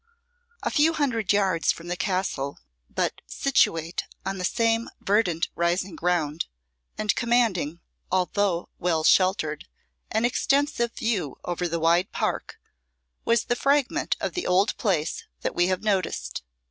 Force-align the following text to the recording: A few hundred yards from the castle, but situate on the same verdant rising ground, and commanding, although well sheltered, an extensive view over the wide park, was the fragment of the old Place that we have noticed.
A 0.63 0.71
few 0.71 0.93
hundred 0.93 1.31
yards 1.31 1.71
from 1.71 1.87
the 1.87 1.95
castle, 1.95 2.57
but 2.89 3.21
situate 3.27 4.05
on 4.25 4.39
the 4.39 4.43
same 4.45 4.89
verdant 4.99 5.49
rising 5.53 5.95
ground, 5.95 6.47
and 6.97 7.13
commanding, 7.15 7.81
although 8.11 8.69
well 8.79 9.03
sheltered, 9.03 9.67
an 10.09 10.25
extensive 10.25 10.93
view 10.93 11.37
over 11.45 11.67
the 11.67 11.79
wide 11.79 12.11
park, 12.11 12.57
was 13.25 13.43
the 13.43 13.55
fragment 13.55 14.17
of 14.19 14.33
the 14.33 14.47
old 14.47 14.75
Place 14.77 15.23
that 15.41 15.53
we 15.53 15.67
have 15.67 15.83
noticed. 15.83 16.41